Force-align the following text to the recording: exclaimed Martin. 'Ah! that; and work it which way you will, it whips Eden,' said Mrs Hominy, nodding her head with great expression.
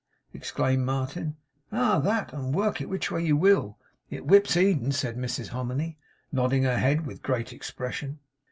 exclaimed 0.33 0.83
Martin. 0.83 1.37
'Ah! 1.71 1.99
that; 1.99 2.33
and 2.33 2.55
work 2.55 2.81
it 2.81 2.89
which 2.89 3.11
way 3.11 3.23
you 3.23 3.37
will, 3.37 3.77
it 4.09 4.25
whips 4.25 4.57
Eden,' 4.57 4.91
said 4.91 5.15
Mrs 5.15 5.49
Hominy, 5.49 5.99
nodding 6.31 6.63
her 6.63 6.79
head 6.79 7.05
with 7.05 7.21
great 7.21 7.53
expression. 7.53 8.17